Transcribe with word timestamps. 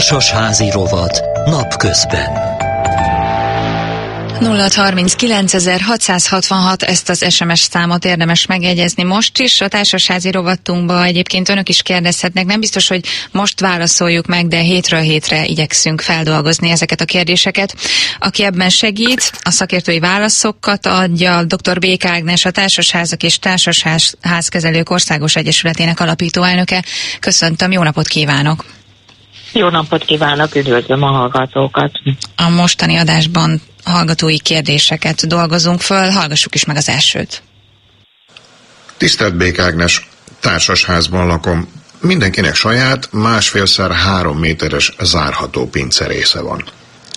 Társasházi 0.00 0.70
rovat 0.70 1.22
napközben. 1.44 2.30
0639 4.40 5.54
ezt 6.82 7.08
az 7.08 7.26
SMS 7.28 7.60
számot 7.60 8.04
érdemes 8.04 8.46
megjegyezni 8.46 9.02
most 9.02 9.38
is. 9.38 9.60
A 9.60 9.68
társasházi 9.68 10.30
rovatunkba 10.30 11.04
egyébként 11.04 11.48
önök 11.48 11.68
is 11.68 11.82
kérdezhetnek. 11.82 12.44
Nem 12.44 12.60
biztos, 12.60 12.88
hogy 12.88 13.06
most 13.32 13.60
válaszoljuk 13.60 14.26
meg, 14.26 14.48
de 14.48 14.58
hétről 14.58 15.00
hétre 15.00 15.44
igyekszünk 15.44 16.00
feldolgozni 16.00 16.70
ezeket 16.70 17.00
a 17.00 17.04
kérdéseket. 17.04 17.74
Aki 18.18 18.44
ebben 18.44 18.68
segít, 18.68 19.32
a 19.42 19.50
szakértői 19.50 19.98
válaszokat 19.98 20.86
adja 20.86 21.44
dr. 21.44 21.78
Bék 21.78 22.04
Ágnes, 22.04 22.44
a 22.44 22.50
Társasházak 22.50 23.22
és 23.22 23.38
Társasházkezelők 23.38 24.90
Országos 24.90 25.36
Egyesületének 25.36 26.00
alapító 26.00 26.42
elnöke. 26.42 26.84
Köszöntöm, 27.20 27.72
jó 27.72 27.82
napot 27.82 28.06
kívánok! 28.06 28.78
Jó 29.52 29.68
napot 29.68 30.04
kívánok, 30.04 30.54
üdvözlöm 30.54 31.02
a 31.02 31.06
hallgatókat! 31.06 31.92
A 32.36 32.48
mostani 32.48 32.96
adásban 32.96 33.62
hallgatói 33.84 34.40
kérdéseket 34.40 35.26
dolgozunk 35.26 35.80
föl, 35.80 36.10
hallgassuk 36.10 36.54
is 36.54 36.64
meg 36.64 36.76
az 36.76 36.88
elsőt. 36.88 37.42
Tisztelt 38.96 39.36
Bék 39.36 39.58
Ágnes, 39.58 40.08
társasházban 40.40 41.26
lakom. 41.26 41.68
Mindenkinek 42.00 42.54
saját, 42.54 43.08
másfélszer 43.12 43.92
három 43.92 44.38
méteres 44.38 44.92
zárható 45.00 45.68
pincerésze 45.68 46.40
van. 46.40 46.64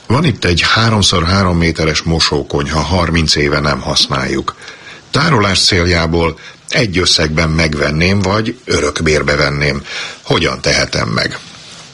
Van 0.07 0.23
itt 0.25 0.45
egy 0.45 0.61
háromszor 0.61 1.23
három 1.23 1.57
méteres 1.57 2.01
mosókonyha, 2.01 2.79
30 2.79 3.35
éve 3.35 3.59
nem 3.59 3.81
használjuk. 3.81 4.55
Tárolás 5.11 5.59
céljából 5.59 6.37
egy 6.69 6.97
összegben 6.97 7.49
megvenném, 7.49 8.19
vagy 8.19 8.57
örökbérbe 8.65 9.35
venném. 9.35 9.83
Hogyan 10.21 10.61
tehetem 10.61 11.07
meg? 11.07 11.39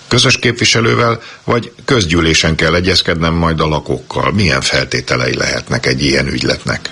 Közös 0.09 0.37
képviselővel, 0.37 1.21
vagy 1.43 1.71
közgyűlésen 1.85 2.55
kell 2.55 2.75
egyezkednem 2.75 3.33
majd 3.33 3.59
a 3.59 3.67
lakókkal? 3.67 4.31
Milyen 4.31 4.61
feltételei 4.61 5.35
lehetnek 5.35 5.85
egy 5.85 6.03
ilyen 6.03 6.27
ügyletnek? 6.27 6.89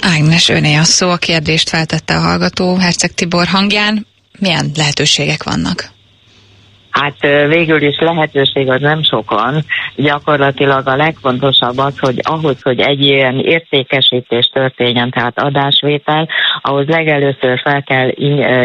Ágnes, 0.00 0.48
öné 0.48 0.74
a 0.74 0.84
szó, 0.84 1.10
a 1.10 1.16
kérdést 1.16 1.68
feltette 1.68 2.16
a 2.16 2.20
hallgató 2.20 2.76
Herceg 2.76 3.14
Tibor 3.14 3.46
hangján. 3.46 4.06
Milyen 4.38 4.70
lehetőségek 4.74 5.42
vannak? 5.42 5.93
Hát 7.00 7.46
végül 7.48 7.82
is 7.82 7.98
lehetőség 7.98 8.70
az 8.70 8.80
nem 8.80 9.02
sokan. 9.02 9.64
Gyakorlatilag 9.96 10.88
a 10.88 10.96
legfontosabb 10.96 11.78
az, 11.78 11.98
hogy 11.98 12.20
ahhoz, 12.22 12.62
hogy 12.62 12.80
egy 12.80 13.00
ilyen 13.00 13.38
értékesítés 13.38 14.50
történjen, 14.52 15.10
tehát 15.10 15.40
adásvétel, 15.40 16.28
ahhoz 16.62 16.86
legelőször 16.86 17.60
fel 17.60 17.82
kell 17.82 18.08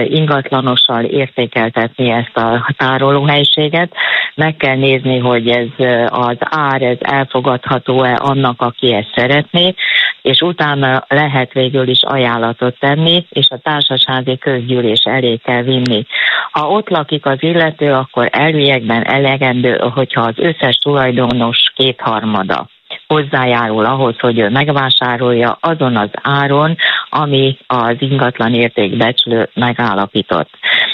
ingatlanossal 0.03 1.03
értékeltetni 1.03 2.09
ezt 2.09 2.37
a 2.37 2.73
tárolóhelységet. 2.77 3.91
Meg 4.35 4.55
kell 4.55 4.75
nézni, 4.75 5.17
hogy 5.17 5.47
ez 5.47 5.87
az 6.07 6.37
ár, 6.39 6.81
ez 6.81 6.97
elfogadható-e 6.99 8.17
annak, 8.19 8.61
aki 8.61 8.93
ezt 8.93 9.11
szeretné, 9.15 9.73
és 10.21 10.41
utána 10.41 11.05
lehet 11.07 11.53
végül 11.53 11.87
is 11.87 12.03
ajánlatot 12.03 12.79
tenni, 12.79 13.25
és 13.29 13.47
a 13.49 13.57
társasági 13.57 14.37
közgyűlés 14.37 15.01
elé 15.03 15.35
kell 15.35 15.61
vinni. 15.61 16.05
Ha 16.51 16.67
ott 16.67 16.89
lakik 16.89 17.25
az 17.25 17.37
illető, 17.39 17.91
akkor 17.91 18.18
elviekben 18.27 19.03
elegendő, 19.05 19.77
hogyha 19.93 20.21
az 20.21 20.35
összes 20.37 20.75
tulajdonos 20.75 21.71
kétharmada 21.75 22.67
hozzájárul 23.07 23.85
ahhoz, 23.85 24.15
hogy 24.19 24.39
ő 24.39 24.49
megvásárolja 24.49 25.57
azon 25.61 25.95
az 25.95 26.09
áron, 26.21 26.75
ami 27.09 27.57
az 27.67 27.95
ingatlan 27.99 28.53
értékbecslő 28.53 29.49
megállapított. 29.53 30.49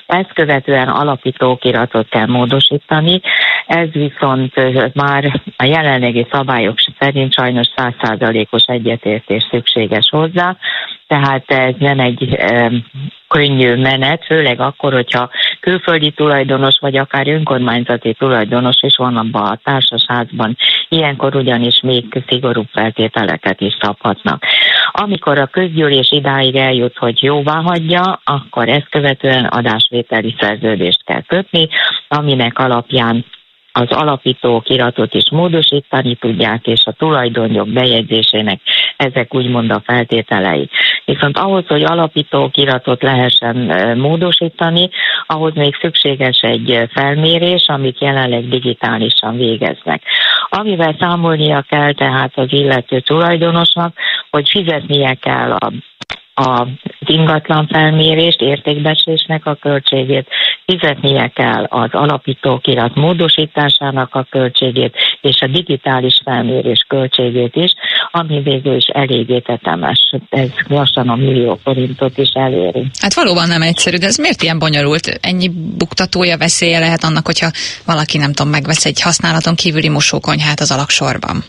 Ezt 0.07 0.33
követően 0.33 0.87
alapítókiratot 0.87 2.09
kell 2.09 2.25
módosítani, 2.25 3.21
ez 3.67 3.89
viszont 3.91 4.53
már 4.93 5.41
a 5.57 5.63
jelenlegi 5.63 6.27
szabályok 6.31 6.75
szerint 6.99 7.33
sajnos 7.33 7.67
százszázalékos 7.75 8.63
egyetértés 8.65 9.47
szükséges 9.51 10.09
hozzá, 10.09 10.57
tehát 11.07 11.51
ez 11.51 11.73
nem 11.77 11.99
egy 11.99 12.37
könnyű 13.27 13.75
menet, 13.75 14.25
főleg 14.25 14.59
akkor, 14.59 14.93
hogyha 14.93 15.29
külföldi 15.59 16.11
tulajdonos, 16.11 16.77
vagy 16.79 16.97
akár 16.97 17.27
önkormányzati 17.27 18.13
tulajdonos 18.13 18.75
is 18.81 18.95
van 18.95 19.17
abban 19.17 19.45
a 19.45 19.59
társasházban. 19.63 20.57
Ilyenkor 20.89 21.35
ugyanis 21.35 21.81
még 21.81 22.23
szigorúbb 22.27 22.67
feltételeket 22.71 23.61
is 23.61 23.77
szabhatnak. 23.79 24.43
Amikor 24.91 25.39
a 25.39 25.45
közgyűlés 25.45 26.11
idáig 26.11 26.55
eljut, 26.55 26.97
hogy 26.97 27.23
jóvá 27.23 27.61
hagyja, 27.61 28.21
akkor 28.23 28.69
ezt 28.69 28.89
követően 28.89 29.45
adásvételi 29.45 30.35
szerződést 30.39 31.03
kell 31.03 31.21
kötni, 31.21 31.67
aminek 32.07 32.59
alapján 32.59 33.25
az 33.77 33.91
alapító 33.91 34.61
kiratot 34.61 35.13
is 35.13 35.29
módosítani 35.31 36.15
tudják, 36.15 36.67
és 36.67 36.83
a 36.85 36.91
tulajdonjog 36.91 37.67
bejegyzésének 37.69 38.61
ezek 38.97 39.33
úgymond 39.33 39.71
a 39.71 39.81
feltételei. 39.85 40.69
Viszont 41.05 41.37
ahhoz, 41.37 41.67
hogy 41.67 41.83
alapító 41.83 42.49
kiratot 42.49 43.01
lehessen 43.01 43.55
módosítani, 43.97 44.89
ahhoz 45.27 45.53
még 45.53 45.75
szükséges 45.81 46.39
egy 46.41 46.89
felmérés, 46.93 47.65
amit 47.67 48.01
jelenleg 48.01 48.49
digitálisan 48.49 49.37
végeznek. 49.37 50.03
Amivel 50.49 50.95
számolnia 50.99 51.61
kell 51.61 51.93
tehát 51.93 52.31
az 52.35 52.47
illető 52.49 52.99
tulajdonosnak, 52.99 53.97
hogy 54.31 54.49
fizetnie 54.49 55.13
kell 55.13 55.51
a 55.51 55.71
az 56.35 56.67
ingatlan 57.05 57.67
felmérést, 57.67 58.41
értékbecslésnek 58.41 59.45
a 59.45 59.55
költségét, 59.55 60.27
fizetnie 60.65 61.27
kell 61.27 61.63
az 61.63 61.89
alapítókirat 61.91 62.95
módosításának 62.95 64.15
a 64.15 64.27
költségét, 64.29 64.95
és 65.21 65.41
a 65.41 65.47
digitális 65.47 66.21
felmérés 66.23 66.85
költségét 66.87 67.55
is, 67.55 67.73
ami 68.11 68.41
végül 68.41 68.75
is 68.75 68.85
eléggé 68.85 69.39
tetemes. 69.39 70.13
Ez 70.29 70.49
lassan 70.67 71.09
a 71.09 71.15
millió 71.15 71.59
forintot 71.63 72.17
is 72.17 72.29
eléri. 72.33 72.85
Hát 73.01 73.13
valóban 73.13 73.47
nem 73.47 73.61
egyszerű, 73.61 73.97
de 73.97 74.05
ez 74.05 74.17
miért 74.17 74.41
ilyen 74.41 74.59
bonyolult? 74.59 75.19
Ennyi 75.21 75.49
buktatója, 75.77 76.37
veszélye 76.37 76.79
lehet 76.79 77.03
annak, 77.03 77.25
hogyha 77.25 77.51
valaki 77.85 78.17
nem 78.17 78.33
tudom, 78.33 78.51
megvesz 78.51 78.85
egy 78.85 79.01
használaton 79.01 79.55
kívüli 79.55 79.89
mosókonyhát 79.89 80.59
az 80.59 80.71
alaksorban? 80.71 81.43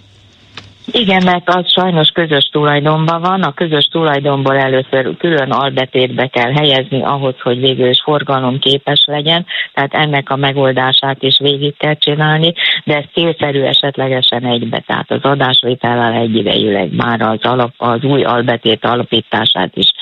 Igen, 0.91 1.23
mert 1.25 1.49
az 1.49 1.73
sajnos 1.73 2.09
közös 2.09 2.49
tulajdonban 2.53 3.21
van. 3.21 3.43
A 3.43 3.53
közös 3.53 3.89
tulajdonból 3.89 4.57
először 4.57 5.17
külön 5.17 5.51
albetétbe 5.51 6.27
kell 6.27 6.53
helyezni 6.53 7.03
ahhoz, 7.03 7.35
hogy 7.41 7.61
végül 7.61 7.89
is 7.89 8.03
forgalomképes 8.05 9.05
legyen, 9.07 9.47
tehát 9.73 9.95
ennek 9.95 10.31
a 10.31 10.37
megoldását 10.37 11.23
is 11.23 11.39
végig 11.39 11.77
kell 11.77 11.95
csinálni, 11.95 12.53
de 12.85 12.97
ez 12.97 13.05
célszerű 13.13 13.61
esetlegesen 13.61 14.45
egybe, 14.45 14.83
tehát 14.87 15.11
az 15.11 15.23
adásvétellel 15.23 16.13
egyidejűleg 16.13 16.95
már 16.95 17.21
az, 17.21 17.39
alap, 17.43 17.73
az 17.77 18.03
új 18.03 18.23
albetét 18.23 18.85
alapítását 18.85 19.77
is 19.77 19.93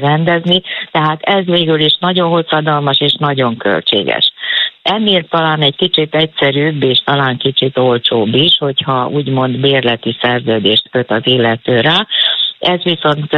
rendezni, 0.00 0.62
tehát 0.90 1.22
ez 1.22 1.44
végül 1.44 1.80
is 1.80 1.96
nagyon 2.00 2.28
hosszadalmas 2.28 3.00
és 3.00 3.14
nagyon 3.18 3.56
költséges. 3.56 4.32
Ennél 4.84 5.28
talán 5.28 5.62
egy 5.62 5.76
kicsit 5.76 6.14
egyszerűbb 6.14 6.82
és 6.82 7.02
talán 7.04 7.36
kicsit 7.36 7.78
olcsóbb 7.78 8.34
is, 8.34 8.56
hogyha 8.58 9.08
úgymond 9.08 9.60
bérleti 9.60 10.16
szerződést 10.20 10.88
köt 10.90 11.10
az 11.10 11.20
illető 11.24 11.80
rá, 11.80 12.06
ez 12.58 12.82
viszont 12.82 13.32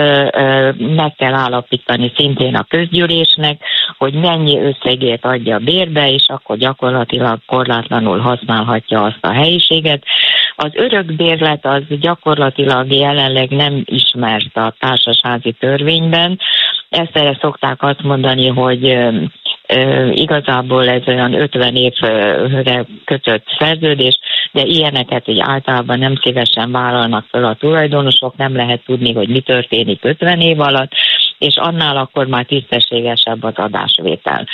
meg 0.96 1.14
kell 1.16 1.34
állapítani 1.34 2.12
szintén 2.16 2.54
a 2.54 2.66
közgyűlésnek, 2.68 3.60
hogy 3.98 4.14
mennyi 4.14 4.58
összegét 4.58 5.24
adja 5.24 5.58
bérbe, 5.58 6.10
és 6.10 6.26
akkor 6.26 6.56
gyakorlatilag 6.56 7.38
korlátlanul 7.46 8.18
használhatja 8.18 9.02
azt 9.02 9.18
a 9.20 9.32
helyiséget. 9.32 10.02
Az 10.56 10.70
örökbérlet 10.72 11.66
az 11.66 11.82
gyakorlatilag 11.88 12.92
jelenleg 12.92 13.50
nem 13.50 13.82
ismert 13.84 14.56
a 14.56 14.74
társasházi 14.78 15.52
törvényben, 15.52 16.38
ezt 16.88 17.16
erre 17.16 17.38
szokták 17.40 17.82
azt 17.82 18.02
mondani, 18.02 18.48
hogy 18.48 18.98
igazából 20.10 20.88
ez 20.88 21.02
olyan 21.06 21.34
50 21.34 21.76
évre 21.76 22.86
kötött 23.04 23.44
szerződés, 23.58 24.18
de 24.52 24.62
ilyeneket 24.62 25.28
így 25.28 25.40
általában 25.40 25.98
nem 25.98 26.14
szívesen 26.22 26.72
vállalnak 26.72 27.26
fel 27.30 27.44
a 27.44 27.54
tulajdonosok, 27.54 28.36
nem 28.36 28.56
lehet 28.56 28.84
tudni, 28.84 29.12
hogy 29.12 29.28
mi 29.28 29.40
történik 29.40 30.04
50 30.04 30.40
év 30.40 30.60
alatt, 30.60 30.92
és 31.38 31.54
annál 31.56 31.96
akkor 31.96 32.26
már 32.26 32.46
tisztességesebb 32.46 33.42
az 33.42 33.54
adásvétel. 33.56 34.46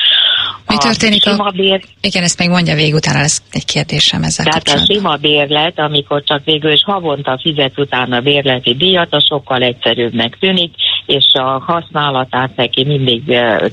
Mi 0.67 0.76
történik 0.76 1.26
a... 1.26 1.31
a... 1.31 1.50
Bér... 1.50 1.81
Igen, 2.00 2.23
ezt 2.23 2.38
még 2.38 2.49
mondja 2.49 2.75
végig, 2.75 2.94
utána 2.94 3.20
lesz 3.20 3.43
egy 3.50 3.64
kérdésem 3.64 4.23
ezzel 4.23 4.46
Tehát 4.46 4.69
a 4.69 4.93
sima 4.93 5.17
bérlet, 5.17 5.79
amikor 5.79 6.23
csak 6.25 6.44
végül 6.44 6.73
is 6.73 6.82
havonta 6.84 7.38
fizet 7.43 7.79
utána 7.79 8.20
bérleti 8.20 8.75
díjat, 8.75 9.12
a 9.12 9.25
sokkal 9.29 9.62
egyszerűbbnek 9.62 10.38
tűnik, 10.38 10.75
és 11.06 11.32
a 11.32 11.62
használatát 11.66 12.56
neki 12.56 12.84
mindig 12.84 13.22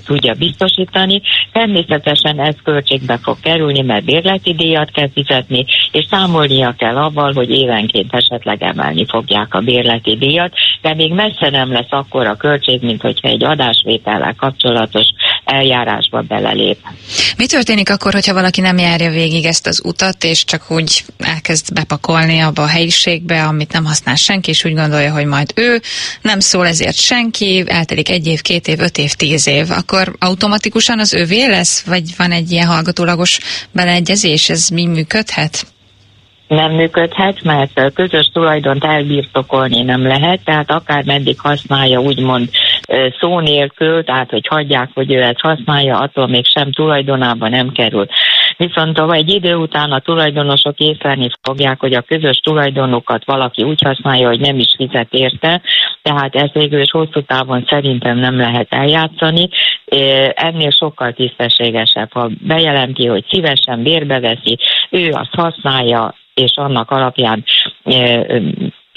tudja 0.05 0.33
biztosítani. 0.33 1.21
Természetesen 1.51 2.39
ez 2.39 2.55
költségbe 2.63 3.17
fog 3.17 3.39
kerülni, 3.39 3.81
mert 3.81 4.05
bérleti 4.05 4.53
díjat 4.53 4.91
kell 4.91 5.09
fizetni, 5.13 5.65
és 5.91 6.05
számolnia 6.09 6.75
kell 6.77 6.97
avval, 6.97 7.33
hogy 7.33 7.49
évenként 7.49 8.13
esetleg 8.13 8.63
emelni 8.63 9.05
fogják 9.05 9.53
a 9.53 9.59
bérleti 9.59 10.15
díjat, 10.15 10.53
de 10.81 10.93
még 10.93 11.13
messze 11.13 11.49
nem 11.49 11.71
lesz 11.71 11.91
akkor 11.91 12.27
a 12.27 12.35
költség, 12.35 12.81
mint 12.81 13.01
hogyha 13.01 13.27
egy 13.27 13.43
adásvétellel 13.43 14.35
kapcsolatos 14.37 15.07
eljárásba 15.49 16.21
belelép. 16.21 16.77
Mi 17.37 17.45
történik 17.45 17.89
akkor, 17.89 18.13
hogyha 18.13 18.33
valaki 18.33 18.61
nem 18.61 18.77
járja 18.77 19.09
végig 19.09 19.45
ezt 19.45 19.67
az 19.67 19.81
utat, 19.85 20.23
és 20.23 20.43
csak 20.43 20.71
úgy 20.71 21.03
elkezd 21.17 21.73
bepakolni 21.73 22.39
abba 22.39 22.61
a 22.61 22.67
helyiségbe, 22.67 23.43
amit 23.43 23.73
nem 23.73 23.85
használ 23.85 24.15
senki, 24.15 24.49
és 24.49 24.65
úgy 24.65 24.73
gondolja, 24.73 25.11
hogy 25.11 25.25
majd 25.25 25.51
ő 25.55 25.81
nem 26.21 26.39
szól 26.39 26.67
ezért 26.67 26.95
senki, 26.95 27.63
eltelik 27.67 28.09
egy 28.09 28.27
év, 28.27 28.41
két 28.41 28.67
év, 28.67 28.79
öt 28.79 28.97
év, 28.97 29.13
tíz 29.13 29.47
év, 29.47 29.71
akkor 29.71 30.15
automatikusan 30.19 30.99
az 30.99 31.13
övé 31.13 31.45
lesz, 31.45 31.81
vagy 31.81 32.03
van 32.17 32.31
egy 32.31 32.51
ilyen 32.51 32.67
hallgatólagos 32.67 33.39
beleegyezés, 33.71 34.49
ez 34.49 34.69
mi 34.69 34.85
működhet? 34.85 35.65
nem 36.49 36.71
működhet, 36.71 37.43
mert 37.43 37.93
közös 37.93 38.29
tulajdont 38.33 38.83
elbirtokolni 38.83 39.81
nem 39.81 40.07
lehet, 40.07 40.39
tehát 40.43 40.71
akár 40.71 41.03
meddig 41.03 41.39
használja 41.39 42.01
úgymond 42.01 42.49
szó 43.19 43.39
nélkül, 43.39 44.03
tehát 44.03 44.29
hogy 44.29 44.47
hagyják, 44.47 44.89
hogy 44.93 45.11
ő 45.11 45.21
ezt 45.21 45.39
használja, 45.39 45.97
attól 45.97 46.27
még 46.27 46.45
sem 46.45 46.71
tulajdonába 46.71 47.47
nem 47.47 47.71
kerül. 47.71 48.05
Viszont 48.57 48.99
egy 49.11 49.29
idő 49.29 49.55
után 49.55 49.91
a 49.91 49.99
tulajdonosok 49.99 50.79
észlelni 50.79 51.27
fogják, 51.41 51.79
hogy 51.79 51.93
a 51.93 52.01
közös 52.01 52.37
tulajdonokat 52.37 53.25
valaki 53.25 53.63
úgy 53.63 53.81
használja, 53.81 54.27
hogy 54.27 54.39
nem 54.39 54.57
is 54.57 54.73
fizet 54.77 55.13
érte, 55.13 55.61
tehát 56.01 56.35
ezt 56.35 56.53
végül 56.53 56.81
is 56.81 56.91
hosszú 56.91 57.21
távon 57.21 57.65
szerintem 57.69 58.17
nem 58.17 58.37
lehet 58.37 58.67
eljátszani. 58.73 59.49
Ennél 60.33 60.69
sokkal 60.69 61.13
tisztességesebb, 61.13 62.11
ha 62.11 62.29
bejelenti, 62.47 63.05
hogy 63.07 63.25
szívesen 63.29 63.83
bérbe 63.83 64.19
veszi, 64.19 64.57
ő 64.89 65.09
azt 65.11 65.35
használja, 65.35 66.15
és 66.33 66.51
annak 66.55 66.91
alapján 66.91 67.43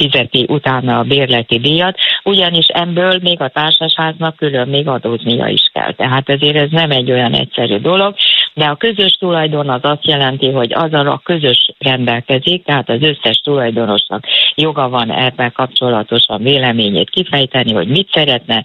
fizeti 0.02 0.46
utána 0.48 0.98
a 0.98 1.02
bérleti 1.02 1.58
díjat, 1.58 1.98
ugyanis 2.24 2.66
ebből 2.66 3.18
még 3.22 3.40
a 3.40 3.48
társasháznak 3.48 4.36
külön 4.36 4.68
még 4.68 4.88
adóznia 4.88 5.46
is 5.46 5.62
kell. 5.72 5.92
Tehát 5.92 6.28
ezért 6.28 6.56
ez 6.56 6.70
nem 6.70 6.90
egy 6.90 7.10
olyan 7.10 7.32
egyszerű 7.32 7.78
dolog, 7.78 8.14
de 8.54 8.64
a 8.64 8.76
közös 8.76 9.12
tulajdon 9.12 9.68
az 9.68 9.80
azt 9.82 10.06
jelenti, 10.06 10.50
hogy 10.50 10.72
azzal 10.72 11.06
a 11.06 11.20
közös 11.24 11.70
rendelkezik, 11.78 12.64
tehát 12.64 12.88
az 12.88 13.02
összes 13.02 13.40
tulajdonosnak 13.44 14.24
joga 14.54 14.88
van 14.88 15.10
ebben 15.10 15.52
kapcsolatosan 15.52 16.42
véleményét 16.42 17.10
kifejteni, 17.10 17.72
hogy 17.72 17.88
mit 17.88 18.08
szeretne. 18.12 18.64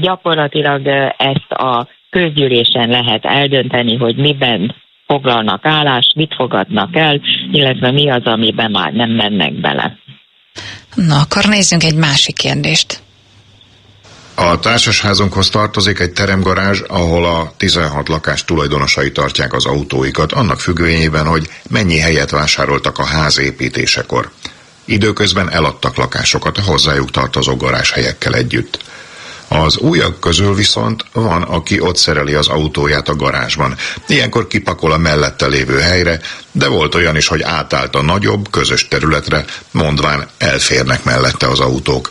Gyakorlatilag 0.00 0.86
ezt 1.16 1.52
a 1.52 1.88
közgyűlésen 2.10 2.88
lehet 2.88 3.24
eldönteni, 3.24 3.96
hogy 3.96 4.16
miben 4.16 4.74
foglalnak 5.06 5.66
állást, 5.66 6.14
mit 6.14 6.34
fogadnak 6.34 6.96
el, 6.96 7.20
illetve 7.52 7.90
mi 7.90 8.10
az, 8.10 8.24
amiben 8.24 8.70
már 8.70 8.92
nem 8.92 9.10
mennek 9.10 9.52
bele. 9.52 9.98
Na, 11.06 11.20
akkor 11.20 11.44
nézzünk 11.44 11.84
egy 11.84 11.94
másik 11.94 12.36
kérdést. 12.36 13.00
A 14.34 14.58
társasházunkhoz 14.58 15.48
tartozik 15.48 15.98
egy 15.98 16.12
teremgarázs, 16.12 16.80
ahol 16.88 17.24
a 17.24 17.52
16 17.56 18.08
lakás 18.08 18.44
tulajdonosai 18.44 19.12
tartják 19.12 19.52
az 19.52 19.66
autóikat, 19.66 20.32
annak 20.32 20.60
függvényében, 20.60 21.26
hogy 21.26 21.48
mennyi 21.68 21.98
helyet 21.98 22.30
vásároltak 22.30 22.98
a 22.98 23.04
ház 23.04 23.38
építésekor. 23.38 24.30
Időközben 24.84 25.50
eladtak 25.50 25.96
lakásokat 25.96 26.58
a 26.58 26.62
hozzájuk 26.62 27.10
tartozó 27.10 27.56
garázshelyekkel 27.56 28.34
együtt. 28.34 28.78
Az 29.48 29.76
újak 29.76 30.20
közül 30.20 30.54
viszont 30.54 31.04
van, 31.12 31.42
aki 31.42 31.80
ott 31.80 31.96
szereli 31.96 32.34
az 32.34 32.48
autóját 32.48 33.08
a 33.08 33.16
garázsban. 33.16 33.76
Ilyenkor 34.06 34.46
kipakol 34.46 34.92
a 34.92 34.96
mellette 34.96 35.46
lévő 35.46 35.78
helyre, 35.78 36.20
de 36.52 36.68
volt 36.68 36.94
olyan 36.94 37.16
is, 37.16 37.26
hogy 37.26 37.42
átállt 37.42 37.94
a 37.94 38.02
nagyobb, 38.02 38.50
közös 38.50 38.88
területre, 38.88 39.44
mondván 39.70 40.28
elférnek 40.38 41.04
mellette 41.04 41.46
az 41.48 41.60
autók. 41.60 42.10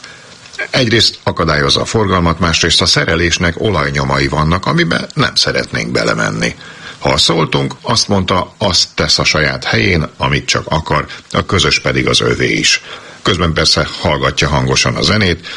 Egyrészt 0.69 1.19
akadályozza 1.23 1.81
a 1.81 1.85
forgalmat, 1.85 2.39
másrészt 2.39 2.81
a 2.81 2.85
szerelésnek 2.85 3.61
olajnyomai 3.61 4.27
vannak, 4.27 4.65
amiben 4.65 5.07
nem 5.13 5.35
szeretnénk 5.35 5.91
belemenni. 5.91 6.55
Ha 6.99 7.17
szóltunk, 7.17 7.73
azt 7.81 8.07
mondta, 8.07 8.53
azt 8.57 8.87
tesz 8.93 9.19
a 9.19 9.23
saját 9.23 9.63
helyén, 9.63 10.09
amit 10.17 10.45
csak 10.45 10.65
akar, 10.67 11.05
a 11.31 11.45
közös 11.45 11.79
pedig 11.79 12.07
az 12.07 12.21
övé 12.21 12.51
is. 12.51 12.81
Közben 13.21 13.53
persze 13.53 13.87
hallgatja 14.01 14.47
hangosan 14.47 14.95
a 14.95 15.01
zenét, 15.01 15.47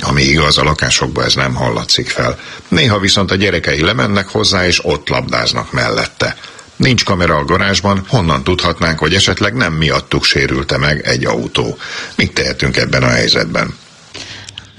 ami 0.00 0.22
igaz, 0.22 0.58
a 0.58 0.62
lakásokban 0.62 1.24
ez 1.24 1.34
nem 1.34 1.54
hallatszik 1.54 2.08
fel. 2.08 2.38
Néha 2.68 2.98
viszont 2.98 3.30
a 3.30 3.34
gyerekei 3.34 3.80
lemennek 3.80 4.28
hozzá, 4.28 4.66
és 4.66 4.84
ott 4.84 5.08
labdáznak 5.08 5.72
mellette. 5.72 6.36
Nincs 6.76 7.04
kamera 7.04 7.36
a 7.36 7.44
garázsban, 7.44 8.04
honnan 8.08 8.44
tudhatnánk, 8.44 8.98
hogy 8.98 9.14
esetleg 9.14 9.54
nem 9.54 9.72
miattuk 9.72 10.24
sérülte 10.24 10.78
meg 10.78 11.00
egy 11.04 11.24
autó. 11.24 11.76
Mit 12.16 12.34
tehetünk 12.34 12.76
ebben 12.76 13.02
a 13.02 13.08
helyzetben? 13.08 13.74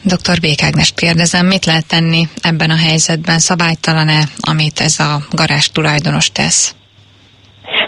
Dr. 0.04 0.40
Békágnest 0.42 0.96
kérdezem, 0.96 1.46
mit 1.46 1.66
lehet 1.66 1.88
tenni 1.88 2.28
ebben 2.42 2.70
a 2.70 2.76
helyzetben? 2.76 3.40
Szabálytalan-e, 3.40 4.24
amit 4.40 4.80
ez 4.80 5.00
a 5.00 5.22
garázs 5.32 5.68
tulajdonos 5.68 6.32
tesz? 6.32 6.76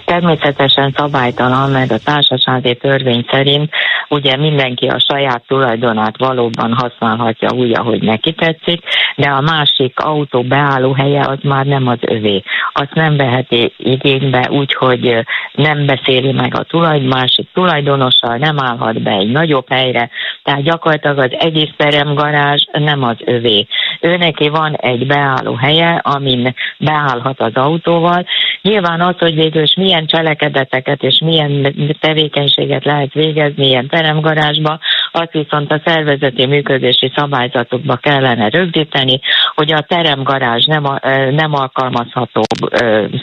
Természetesen 0.05 0.93
szabálytalan, 0.97 1.69
mert 1.69 1.91
a 1.91 1.97
társasági 1.97 2.75
törvény 2.75 3.25
szerint 3.31 3.69
ugye 4.11 4.37
mindenki 4.37 4.87
a 4.87 4.99
saját 5.09 5.43
tulajdonát 5.47 6.17
valóban 6.17 6.73
használhatja 6.73 7.49
úgy, 7.53 7.71
ahogy 7.79 8.01
neki 8.03 8.33
tetszik, 8.33 8.83
de 9.15 9.29
a 9.29 9.41
másik 9.41 9.99
autó 9.99 10.41
beálló 10.43 10.93
helye 10.93 11.21
az 11.27 11.37
már 11.43 11.65
nem 11.65 11.87
az 11.87 11.97
övé. 12.01 12.43
Azt 12.73 12.93
nem 12.93 13.17
veheti 13.17 13.73
igénybe 13.77 14.47
úgy, 14.49 14.73
hogy 14.73 15.25
nem 15.53 15.85
beszéli 15.85 16.31
meg 16.31 16.55
a 16.55 16.63
tulajdon, 16.63 17.07
másik 17.07 17.47
tulajdonossal, 17.53 18.37
nem 18.37 18.59
állhat 18.59 19.01
be 19.01 19.11
egy 19.11 19.31
nagyobb 19.31 19.65
helyre, 19.69 20.09
tehát 20.43 20.63
gyakorlatilag 20.63 21.17
az 21.17 21.35
egész 21.39 21.71
teremgarázs 21.77 22.63
nem 22.71 23.03
az 23.03 23.17
övé. 23.25 23.67
Ő 24.01 24.17
neki 24.17 24.49
van 24.49 24.75
egy 24.75 25.07
beálló 25.07 25.55
helye, 25.55 25.99
amin 26.03 26.55
beállhat 26.77 27.41
az 27.41 27.53
autóval. 27.53 28.25
Nyilván 28.61 29.01
az, 29.01 29.15
hogy 29.17 29.35
végül 29.35 29.61
is 29.61 29.75
milyen 29.75 30.05
cselekedeteket 30.05 31.03
és 31.03 31.21
milyen 31.25 31.75
tevékenységet 31.99 32.85
lehet 32.85 33.13
végezni 33.13 33.67
ilyen 33.67 33.87
teremgarázsba, 33.87 34.79
azt 35.11 35.31
viszont 35.31 35.71
a 35.71 35.81
szervezeti 35.85 36.45
működési 36.45 37.11
szabályzatokba 37.15 37.95
kellene 37.95 38.49
rögzíteni, 38.49 39.19
hogy 39.55 39.73
a 39.73 39.81
teremgarázs 39.81 40.65
nem, 40.65 40.83
nem 41.31 41.53
alkalmazható 41.53 42.41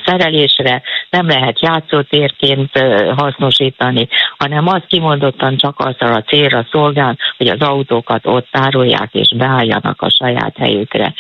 szerelésre, 0.05 0.83
nem 1.11 1.27
lehet 1.27 1.61
játszótérként 1.61 2.71
hasznosítani, 3.17 4.09
hanem 4.39 4.67
az 4.67 4.83
kimondottan 4.89 5.57
csak 5.57 5.79
azzal 5.79 6.15
a 6.15 6.23
célra 6.23 6.67
szolgál, 6.71 7.17
hogy 7.37 7.49
az 7.49 7.61
autókat 7.61 8.27
ott 8.27 8.49
tárolják 8.51 9.09
és 9.13 9.35
beálljanak 9.37 10.03
a 10.03 10.11
saját 10.11 10.57
helyükre. 10.57 11.15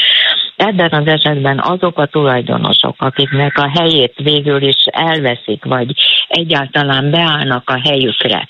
Ebben 0.56 0.90
az 0.90 1.06
esetben 1.06 1.60
azok 1.60 1.98
a 1.98 2.06
tulajdonosok, 2.06 2.94
akiknek 2.98 3.58
a 3.58 3.70
helyét 3.78 4.14
végül 4.16 4.62
is 4.62 4.84
elveszik, 4.84 5.64
vagy 5.64 5.92
egyáltalán 6.28 7.10
beállnak 7.10 7.70
a 7.70 7.80
helyükre, 7.84 8.48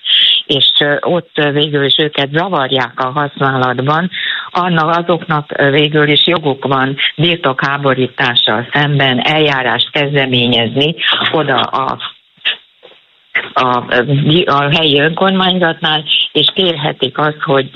és 0.49 0.71
ott 1.01 1.31
végül 1.53 1.85
is 1.85 1.95
őket 1.99 2.29
zavarják 2.33 2.93
a 2.97 3.07
használatban, 3.07 4.11
annak 4.51 4.97
azoknak 4.97 5.53
végül 5.71 6.09
is 6.09 6.27
joguk 6.27 6.65
van 6.65 6.97
birtokháborítással 7.17 8.69
szemben 8.73 9.21
eljárást 9.21 9.91
kezdeményezni 9.91 10.95
oda 11.33 11.61
a 11.61 11.99
a, 13.53 13.85
a 14.45 14.77
helyi 14.77 15.01
önkormányzatnál, 15.01 16.05
és 16.33 16.53
kérhetik 16.55 17.19
azt, 17.19 17.43
hogy 17.43 17.71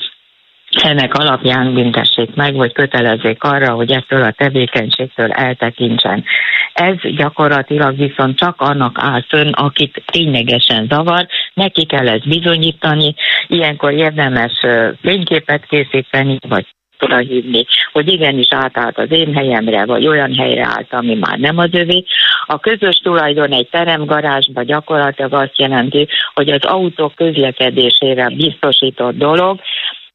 ennek 0.80 1.14
alapján 1.14 1.74
büntessék 1.74 2.34
meg, 2.34 2.54
vagy 2.54 2.72
kötelezzék 2.72 3.42
arra, 3.42 3.72
hogy 3.74 3.92
ettől 3.92 4.22
a 4.22 4.30
tevékenységtől 4.30 5.30
eltekintsen. 5.30 6.24
Ez 6.72 6.94
gyakorlatilag 7.16 7.96
viszont 7.96 8.38
csak 8.38 8.60
annak 8.60 8.96
áll 9.00 9.22
fönn, 9.28 9.52
akit 9.52 10.02
ténylegesen 10.06 10.86
zavar, 10.90 11.26
neki 11.54 11.86
kell 11.86 12.08
ezt 12.08 12.28
bizonyítani, 12.28 13.14
ilyenkor 13.46 13.92
érdemes 13.92 14.52
fényképet 15.00 15.66
készíteni, 15.66 16.38
vagy 16.48 16.66
oda 17.02 17.16
hívni, 17.16 17.64
hogy 17.92 18.12
igenis 18.12 18.46
átállt 18.50 18.98
az 18.98 19.10
én 19.10 19.34
helyemre, 19.34 19.84
vagy 19.84 20.06
olyan 20.06 20.34
helyre 20.34 20.64
állt, 20.64 20.92
ami 20.92 21.14
már 21.14 21.38
nem 21.38 21.58
az 21.58 21.68
övé. 21.72 22.04
A 22.46 22.58
közös 22.58 22.96
tulajdon 22.96 23.52
egy 23.52 23.68
teremgarázsba 23.68 24.62
gyakorlatilag 24.62 25.32
azt 25.32 25.58
jelenti, 25.58 26.08
hogy 26.34 26.50
az 26.50 26.64
autók 26.64 27.14
közlekedésére 27.14 28.28
biztosított 28.28 29.16
dolog, 29.16 29.60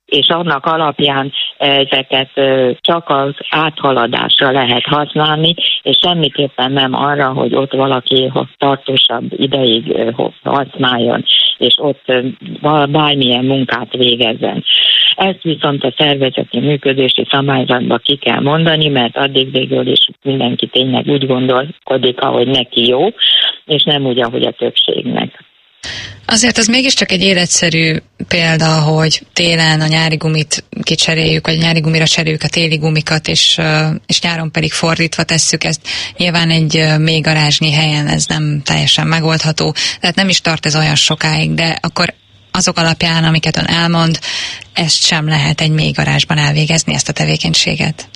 és 0.07 0.27
annak 0.29 0.65
alapján 0.65 1.31
ezeket 1.57 2.29
csak 2.81 3.09
az 3.09 3.33
áthaladásra 3.49 4.51
lehet 4.51 4.83
használni, 4.83 5.53
és 5.81 5.97
semmiképpen 6.01 6.71
nem 6.71 6.93
arra, 6.93 7.33
hogy 7.33 7.55
ott 7.55 7.71
valaki 7.71 8.31
tartósabb 8.57 9.23
ideig 9.29 10.13
használjon, 10.43 11.23
és 11.57 11.75
ott 11.77 12.13
bármilyen 12.89 13.45
munkát 13.45 13.93
végezzen. 13.93 14.63
Ezt 15.15 15.41
viszont 15.41 15.83
a 15.83 15.93
szervezeti 15.97 16.59
működési 16.59 17.27
szabályzatba 17.29 17.97
ki 17.97 18.15
kell 18.15 18.39
mondani, 18.39 18.87
mert 18.87 19.17
addig 19.17 19.51
végül 19.51 19.87
is 19.87 20.09
mindenki 20.23 20.67
tényleg 20.67 21.07
úgy 21.07 21.27
gondolkodik, 21.27 22.21
ahogy 22.21 22.47
neki 22.47 22.87
jó, 22.87 23.07
és 23.65 23.83
nem 23.83 24.05
úgy, 24.05 24.19
ahogy 24.19 24.45
a 24.45 24.51
többségnek. 24.51 25.43
Azért 26.29 26.57
az 26.57 26.67
mégiscsak 26.67 27.11
egy 27.11 27.21
életszerű 27.21 27.97
példa, 28.27 28.79
hogy 28.79 29.25
télen 29.33 29.81
a 29.81 29.87
nyári 29.87 30.15
gumit 30.15 30.63
kicseréljük, 30.81 31.47
vagy 31.47 31.55
a 31.55 31.61
nyári 31.61 31.79
gumira 31.79 32.07
cseréljük 32.07 32.43
a 32.43 32.47
téli 32.47 32.75
gumikat, 32.75 33.27
és, 33.27 33.59
és 34.05 34.21
nyáron 34.21 34.51
pedig 34.51 34.71
fordítva 34.71 35.23
tesszük 35.23 35.63
ezt. 35.63 35.81
Nyilván 36.17 36.49
egy 36.49 36.85
még 36.97 37.23
garázsnyi 37.23 37.71
helyen 37.71 38.07
ez 38.07 38.25
nem 38.25 38.61
teljesen 38.63 39.07
megoldható, 39.07 39.75
tehát 39.99 40.15
nem 40.15 40.29
is 40.29 40.41
tart 40.41 40.65
ez 40.65 40.75
olyan 40.75 40.95
sokáig, 40.95 41.53
de 41.53 41.77
akkor 41.81 42.13
azok 42.51 42.77
alapján, 42.77 43.23
amiket 43.23 43.57
ön 43.57 43.67
elmond, 43.67 44.19
ezt 44.73 45.05
sem 45.05 45.27
lehet 45.27 45.61
egy 45.61 45.71
mély 45.71 45.91
garázsban 45.91 46.37
elvégezni, 46.37 46.93
ezt 46.93 47.09
a 47.09 47.13
tevékenységet. 47.13 48.09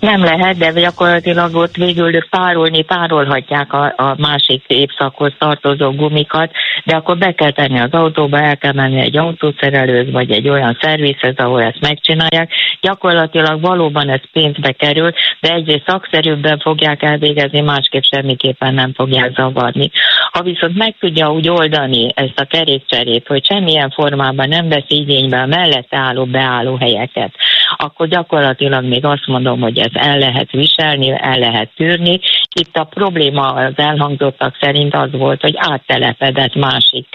Nem 0.00 0.24
lehet, 0.24 0.56
de 0.56 0.80
gyakorlatilag 0.80 1.54
ott 1.54 1.76
végül 1.76 2.28
párolni 2.28 2.82
párolhatják 2.82 3.72
a, 3.72 3.94
a 3.96 4.14
másik 4.18 4.64
évszakhoz 4.66 5.32
tartozó 5.38 5.90
gumikat, 5.90 6.50
de 6.84 6.96
akkor 6.96 7.18
be 7.18 7.32
kell 7.32 7.50
tenni 7.50 7.78
az 7.78 7.90
autóba, 7.90 8.40
el 8.40 8.56
kell 8.56 8.72
menni 8.72 9.00
egy 9.00 9.16
autószerelőz, 9.16 10.10
vagy 10.12 10.30
egy 10.30 10.48
olyan 10.48 10.78
szervizhez, 10.80 11.36
ahol 11.36 11.62
ezt 11.62 11.80
megcsinálják. 11.80 12.50
Gyakorlatilag 12.80 13.60
valóban 13.60 14.08
ez 14.08 14.20
pénzbe 14.32 14.72
kerül, 14.72 15.10
de 15.40 15.52
egyrészt 15.52 15.84
szakszerűbben 15.86 16.58
fogják 16.58 17.02
elvégezni, 17.02 17.60
másképp 17.60 18.02
semmiképpen 18.02 18.74
nem 18.74 18.92
fogják 18.94 19.32
zavarni. 19.36 19.90
Ha 20.32 20.42
viszont 20.42 20.76
meg 20.76 20.94
tudja 21.00 21.32
úgy 21.32 21.48
oldani 21.48 22.08
ezt 22.14 22.40
a 22.40 22.44
kerékcserét, 22.44 23.26
hogy 23.26 23.44
semmilyen 23.44 23.90
formában 23.90 24.48
nem 24.48 24.68
vesz 24.68 24.84
igénybe 24.88 25.38
a 25.38 25.46
mellette 25.46 25.96
álló 25.96 26.24
beálló 26.24 26.76
helyeket, 26.76 27.34
akkor 27.76 28.08
gyakorlatilag 28.08 28.84
még 28.84 29.04
azt 29.04 29.26
mondom, 29.26 29.60
hogy 29.60 29.78
ez 29.78 29.92
el 29.92 30.18
lehet 30.18 30.50
viselni, 30.50 31.10
el 31.10 31.38
lehet 31.38 31.70
tűrni. 31.74 32.20
Itt 32.54 32.76
a 32.76 32.84
probléma 32.84 33.46
az 33.46 33.72
elhangzottak 33.76 34.56
szerint 34.60 34.94
az 34.94 35.10
volt, 35.12 35.40
hogy 35.40 35.54
áttelepedett 35.56 36.54
másik 36.54 37.08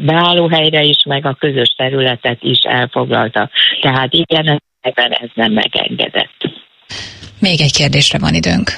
beállóhelyre 0.00 0.82
is, 0.82 1.02
meg 1.04 1.26
a 1.26 1.36
közös 1.38 1.74
területet 1.76 2.38
is 2.42 2.58
elfoglalta. 2.62 3.50
Tehát 3.80 4.12
igen, 4.12 4.62
ebben 4.80 5.12
ez 5.12 5.28
nem 5.34 5.52
megengedett. 5.52 6.50
Még 7.40 7.60
egy 7.60 7.72
kérdésre 7.72 8.18
van 8.18 8.34
időnk. 8.34 8.70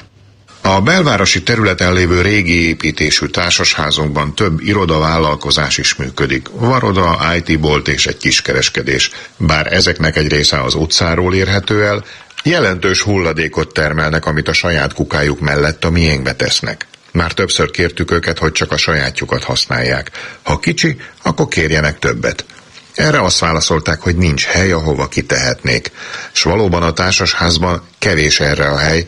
A 0.61 0.81
belvárosi 0.81 1.43
területen 1.43 1.93
lévő 1.93 2.21
régi 2.21 2.67
építésű 2.67 3.25
társasházunkban 3.25 4.35
több 4.35 4.61
irodavállalkozás 4.61 5.77
is 5.77 5.95
működik. 5.95 6.47
Varoda, 6.51 7.19
IT-bolt 7.35 7.87
és 7.87 8.07
egy 8.07 8.17
kiskereskedés. 8.17 9.11
Bár 9.37 9.73
ezeknek 9.73 10.15
egy 10.15 10.27
része 10.27 10.61
az 10.61 10.73
utcáról 10.73 11.35
érhető 11.35 11.85
el, 11.85 12.03
jelentős 12.43 13.01
hulladékot 13.01 13.73
termelnek, 13.73 14.25
amit 14.25 14.47
a 14.47 14.53
saját 14.53 14.93
kukájuk 14.93 15.39
mellett 15.39 15.85
a 15.85 15.89
miénkbe 15.89 16.33
tesznek. 16.35 16.87
Már 17.11 17.33
többször 17.33 17.71
kértük 17.71 18.11
őket, 18.11 18.39
hogy 18.39 18.51
csak 18.51 18.71
a 18.71 18.77
sajátjukat 18.77 19.43
használják. 19.43 20.11
Ha 20.43 20.59
kicsi, 20.59 20.97
akkor 21.21 21.47
kérjenek 21.47 21.99
többet. 21.99 22.45
Erre 22.93 23.21
azt 23.21 23.39
válaszolták, 23.39 24.01
hogy 24.01 24.15
nincs 24.15 24.45
hely, 24.45 24.71
ahova 24.71 25.07
kitehetnék. 25.07 25.91
S 26.31 26.43
valóban 26.43 26.83
a 26.83 26.93
társasházban 26.93 27.83
kevés 27.99 28.39
erre 28.39 28.67
a 28.69 28.77
hely, 28.77 29.05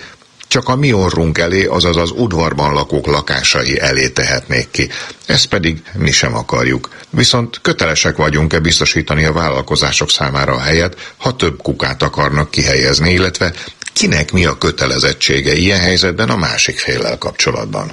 csak 0.51 0.67
a 0.67 0.75
mi 0.75 0.93
orrunk 0.93 1.37
elé, 1.37 1.65
azaz 1.65 1.97
az 1.97 2.11
udvarban 2.11 2.73
lakók 2.73 3.07
lakásai 3.07 3.79
elé 3.79 4.09
tehetnék 4.09 4.67
ki. 4.71 4.87
Ezt 5.25 5.49
pedig 5.49 5.81
mi 5.93 6.11
sem 6.11 6.35
akarjuk. 6.35 6.89
Viszont 7.09 7.59
kötelesek 7.61 8.15
vagyunk-e 8.15 8.59
biztosítani 8.59 9.23
a 9.25 9.33
vállalkozások 9.33 10.09
számára 10.09 10.53
a 10.53 10.61
helyet, 10.61 11.13
ha 11.17 11.35
több 11.35 11.61
kukát 11.61 12.01
akarnak 12.01 12.51
kihelyezni, 12.51 13.11
illetve 13.11 13.53
kinek 13.93 14.31
mi 14.31 14.45
a 14.45 14.57
kötelezettsége 14.57 15.53
ilyen 15.53 15.79
helyzetben 15.79 16.29
a 16.29 16.35
másik 16.35 16.79
féllel 16.79 17.17
kapcsolatban. 17.17 17.91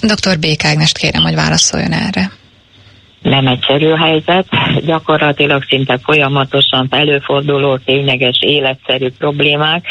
Dr. 0.00 0.38
Bék 0.38 0.64
Ágnest 0.64 0.98
kérem, 0.98 1.22
hogy 1.22 1.34
válaszoljon 1.34 1.92
erre 1.92 2.32
nem 3.22 3.46
egyszerű 3.46 3.90
helyzet, 3.90 4.46
gyakorlatilag 4.84 5.64
szinte 5.68 5.98
folyamatosan 6.02 6.86
előforduló 6.90 7.76
tényleges 7.76 8.38
életszerű 8.40 9.08
problémák 9.18 9.84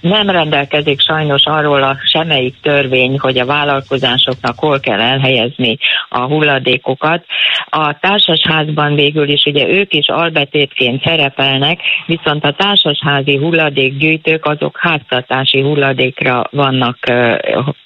nem 0.00 0.30
rendelkezik 0.30 1.00
sajnos 1.00 1.42
arról 1.44 1.82
a 1.82 1.96
semmelyik 2.04 2.54
törvény, 2.62 3.18
hogy 3.18 3.38
a 3.38 3.46
vállalkozásoknak 3.46 4.58
hol 4.58 4.80
kell 4.80 5.00
elhelyezni 5.00 5.76
a 6.08 6.20
hulladékokat. 6.20 7.24
A 7.64 7.98
társasházban 7.98 8.94
végül 8.94 9.28
is 9.28 9.44
ugye 9.44 9.68
ők 9.68 9.94
is 9.94 10.08
albetétként 10.08 11.02
szerepelnek, 11.02 11.80
viszont 12.06 12.44
a 12.44 12.52
társasházi 12.52 13.36
hulladékgyűjtők 13.36 14.44
azok 14.44 14.78
háztartási 14.80 15.60
hulladékra 15.60 16.44
vannak 16.50 16.98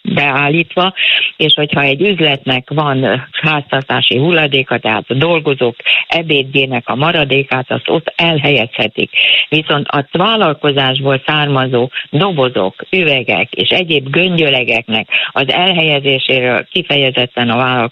beállítva, 0.03 0.95
és 1.37 1.55
hogyha 1.55 1.81
egy 1.81 2.01
üzletnek 2.01 2.71
van 2.71 3.29
háztartási 3.33 4.19
hulladéka, 4.19 4.79
tehát 4.79 5.05
a 5.09 5.15
dolgozók 5.15 5.77
ebédjének 6.09 6.89
a 6.89 6.95
maradékát, 6.95 7.71
azt 7.71 7.89
ott 7.89 8.13
elhelyezhetik. 8.17 9.11
Viszont 9.49 9.89
a 9.89 10.07
vállalkozásból 10.13 11.23
származó 11.27 11.91
dobozok, 12.11 12.75
üvegek 12.91 13.53
és 13.53 13.69
egyéb 13.69 14.11
göngyölegeknek 14.11 15.09
az 15.33 15.53
elhelyezéséről 15.53 16.67
kifejezetten 16.71 17.51
a 17.51 17.91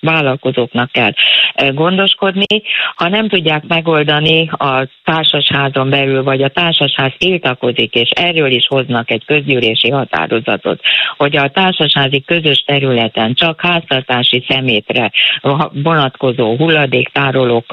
vállalkozóknak 0.00 0.90
kell 0.92 1.12
gondoskodni. 1.72 2.62
Ha 2.94 3.08
nem 3.08 3.28
tudják 3.28 3.66
megoldani 3.66 4.48
a 4.48 4.88
társasházon 5.04 5.90
belül, 5.90 6.22
vagy 6.22 6.42
a 6.42 6.48
társasház 6.48 7.12
tiltakozik, 7.18 7.94
és 7.94 8.10
erről 8.10 8.50
is 8.50 8.66
hoznak 8.66 9.10
egy 9.10 9.24
közgyűlési 9.24 9.90
határozatot, 9.90 10.80
hogy 11.16 11.36
a 11.36 11.48
társasházi 11.48 12.20
közös 12.20 12.64
területen 12.66 13.34
csak 13.34 13.60
háztartási 13.60 14.44
szemétre 14.48 15.10
vonatkozó 15.72 16.56
hulladéktárolók 16.56 17.64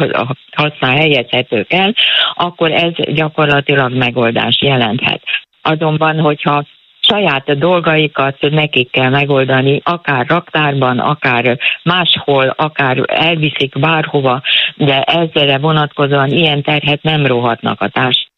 használ 0.52 0.96
helyezhetők 0.96 1.74
el, 1.74 1.94
akkor 2.34 2.72
ez 2.72 2.92
gyakorlatilag 3.14 3.94
megoldás 3.94 4.58
jelenthet. 4.62 5.22
Azonban, 5.62 6.20
hogyha 6.20 6.66
saját 7.00 7.58
dolgaikat 7.58 8.38
nekik 8.40 8.92
kell 8.92 9.10
megoldani, 9.10 9.82
akár 9.84 10.26
raktárban, 10.28 11.00
akár 11.00 11.58
máshol, 11.84 12.48
akár 12.48 13.04
elviszik 13.06 13.80
bárhova, 13.80 14.42
de 14.76 15.02
ezzel 15.02 15.60
vonatkozóan 15.60 16.30
ilyen 16.30 16.64
terhet 16.64 17.04
nem 17.04 17.26
rohatnak 17.26 17.82
a 17.82 17.88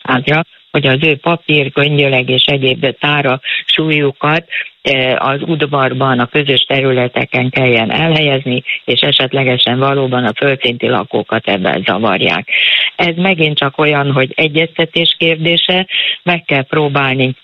társadalmra, 0.03 0.45
hogy 0.71 0.87
az 0.87 0.97
ő 1.01 1.15
papír, 1.15 1.71
göngyöleg 1.71 2.29
és 2.29 2.43
egyéb 2.45 2.97
tára 2.99 3.39
súlyukat 3.65 4.45
e, 4.81 5.17
az 5.17 5.41
udvarban, 5.41 6.19
a 6.19 6.25
közös 6.25 6.65
területeken 6.67 7.49
kelljen 7.49 7.91
elhelyezni, 7.91 8.63
és 8.85 8.99
esetlegesen 9.01 9.79
valóban 9.79 10.25
a 10.25 10.33
földszinti 10.35 10.87
lakókat 10.87 11.47
ebben 11.47 11.83
zavarják. 11.85 12.47
Ez 12.95 13.15
megint 13.15 13.57
csak 13.57 13.77
olyan, 13.77 14.11
hogy 14.11 14.33
egyeztetés 14.35 15.15
kérdése, 15.17 15.87
meg 16.23 16.43
kell 16.45 16.63
próbálni 16.63 17.35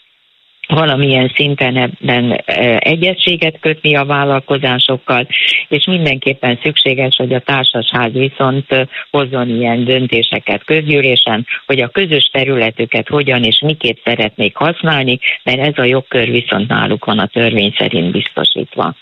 valamilyen 0.73 1.31
szinten 1.35 1.77
ebben 1.77 2.31
egyességet 2.79 3.59
kötni 3.59 3.95
a 3.95 4.05
vállalkozásokkal, 4.05 5.27
és 5.67 5.85
mindenképpen 5.85 6.59
szükséges, 6.63 7.15
hogy 7.15 7.33
a 7.33 7.39
társasház 7.39 8.11
viszont 8.11 8.87
hozzon 9.11 9.49
ilyen 9.49 9.85
döntéseket 9.85 10.63
közgyűlésen, 10.63 11.47
hogy 11.65 11.81
a 11.81 11.89
közös 11.89 12.29
területüket 12.31 13.07
hogyan 13.07 13.43
és 13.43 13.61
miként 13.65 14.01
szeretnék 14.03 14.55
használni, 14.55 15.19
mert 15.43 15.59
ez 15.59 15.77
a 15.77 15.83
jogkör 15.83 16.29
viszont 16.31 16.67
náluk 16.67 17.05
van 17.05 17.19
a 17.19 17.27
törvény 17.27 17.73
szerint 17.77 18.11
biztosítva. 18.11 18.95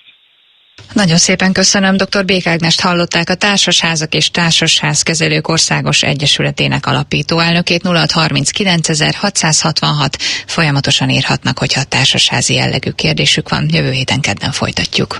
Nagyon 0.93 1.17
szépen 1.17 1.51
köszönöm. 1.51 1.98
Dr. 1.98 2.25
Békágnest 2.25 2.81
hallották 2.81 3.29
a 3.29 3.36
Társasházak 3.36 4.13
és 4.13 4.31
Társasházkezelők 4.31 5.48
Országos 5.48 6.03
Egyesületének 6.03 6.86
alapító 6.86 7.39
elnökét 7.39 7.88
0639 7.88 8.89
Folyamatosan 10.46 11.10
írhatnak, 11.10 11.60
hogyha 11.60 11.84
társasházi 11.84 12.53
jellegű 12.53 12.91
kérdésük 12.91 13.50
van. 13.50 13.69
Jövő 13.72 13.91
héten 13.91 14.19
kedden 14.19 14.51
folytatjuk. 14.51 15.17